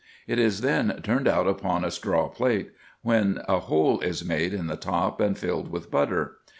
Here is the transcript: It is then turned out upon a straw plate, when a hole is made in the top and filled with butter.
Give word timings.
It 0.25 0.39
is 0.39 0.61
then 0.61 0.99
turned 1.03 1.27
out 1.27 1.45
upon 1.47 1.85
a 1.85 1.91
straw 1.91 2.27
plate, 2.27 2.71
when 3.03 3.37
a 3.47 3.59
hole 3.59 3.99
is 3.99 4.25
made 4.25 4.51
in 4.51 4.65
the 4.65 4.75
top 4.75 5.21
and 5.21 5.37
filled 5.37 5.69
with 5.69 5.91
butter. 5.91 6.37